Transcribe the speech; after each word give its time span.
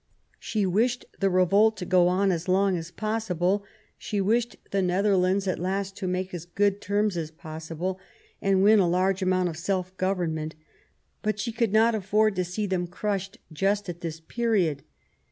She 0.39 0.65
wished 0.65 1.05
the 1.19 1.29
revolt 1.29 1.77
to 1.77 1.85
go 1.85 2.07
on 2.07 2.31
as 2.31 2.47
long 2.47 2.75
as 2.75 2.89
possible; 2.89 3.63
she 3.99 4.19
wished 4.19 4.55
the 4.71 4.81
Nether 4.81 5.11
THE 5.11 5.15
CRISIS.. 5.19 5.43
217 5.57 5.57
lands 5.59 5.59
at 5.59 5.59
last 5.63 5.95
to 5.97 6.07
make 6.07 6.33
as 6.33 6.45
good 6.47 6.81
terms 6.81 7.17
as 7.17 7.29
possible, 7.29 7.99
and 8.41 8.63
win 8.63 8.79
a 8.79 8.89
large 8.89 9.21
amount 9.21 9.49
of 9.49 9.57
self 9.57 9.95
government. 9.97 10.55
But 11.21 11.37
she 11.37 11.51
could 11.51 11.71
not 11.71 11.93
afford 11.93 12.35
to 12.37 12.43
see 12.43 12.65
them 12.65 12.87
crushed 12.87 13.37
just 13.53 13.89
at 13.89 14.01
this 14.01 14.19
period. 14.19 14.81